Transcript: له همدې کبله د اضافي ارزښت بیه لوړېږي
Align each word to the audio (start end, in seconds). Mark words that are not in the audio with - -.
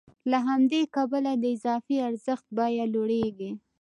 له 0.31 0.37
همدې 0.47 0.81
کبله 0.95 1.31
د 1.37 1.43
اضافي 1.55 1.95
ارزښت 2.09 2.45
بیه 2.57 2.85
لوړېږي 2.93 3.51